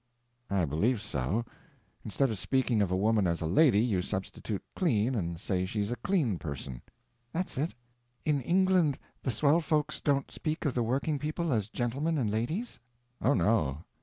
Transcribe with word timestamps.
"I 0.49 0.65
believe 0.65 0.99
so. 0.99 1.45
Instead 2.03 2.31
of 2.31 2.37
speaking 2.39 2.81
of 2.81 2.91
a 2.91 2.97
woman 2.97 3.27
as 3.27 3.39
a 3.39 3.45
lady, 3.45 3.79
you 3.81 4.01
substitute 4.01 4.63
clean 4.75 5.13
and 5.13 5.39
say 5.39 5.63
she's 5.63 5.91
a 5.91 5.95
clean 5.97 6.39
person." 6.39 6.81
"That's 7.33 7.55
it. 7.55 7.75
In 8.25 8.41
England 8.41 8.97
the 9.21 9.29
swell 9.29 9.61
folks 9.61 10.01
don't 10.01 10.31
speak 10.31 10.65
of 10.65 10.73
the 10.73 10.81
working 10.81 11.19
people 11.19 11.53
as 11.53 11.69
gentlemen 11.69 12.17
and 12.17 12.31
ladies?" 12.31 12.79
"Oh, 13.21 13.35
no." 13.35 13.83